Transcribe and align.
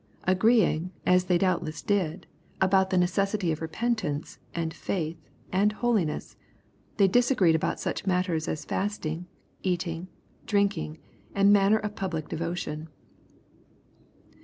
Agreeing, 0.23 0.91
as 1.05 1.25
they 1.25 1.37
doubt 1.37 1.63
less 1.63 1.79
did, 1.83 2.25
about 2.59 2.89
the 2.89 2.97
necessity 2.97 3.51
of 3.51 3.61
repentance, 3.61 4.39
and 4.55 4.73
faith, 4.73 5.29
and 5.51 5.73
holiness, 5.73 6.35
they 6.97 7.07
disagreed 7.07 7.53
about 7.53 7.79
such 7.79 8.07
matters 8.07 8.47
as 8.47 8.65
fast 8.65 9.05
ing, 9.05 9.27
eating, 9.61 10.07
drinking, 10.47 10.97
and 11.35 11.53
manner 11.53 11.77
of 11.77 11.93
pubUc 11.93 12.27
devotion. 12.29 12.89